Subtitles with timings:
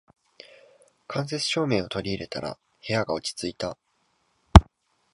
[1.07, 2.57] 間接照明を取り入れたら
[2.87, 3.77] 部屋が落ち着いた